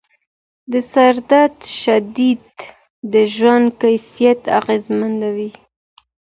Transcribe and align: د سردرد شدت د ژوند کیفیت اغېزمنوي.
د 0.71 0.73
سردرد 0.91 1.59
شدت 1.81 2.55
د 3.13 3.15
ژوند 3.33 3.67
کیفیت 3.81 4.41
اغېزمنوي. 4.59 5.51